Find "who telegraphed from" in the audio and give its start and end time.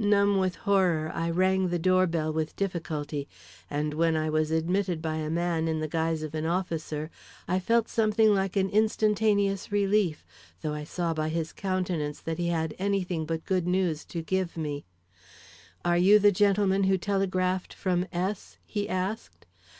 16.82-18.08